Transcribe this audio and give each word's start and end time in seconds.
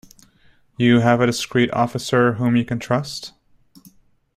You 0.77 1.01
have 1.01 1.21
a 1.21 1.27
discreet 1.27 1.71
officer 1.73 2.33
whom 2.33 2.55
you 2.55 2.65
can 2.65 2.79
trust? 2.79 3.33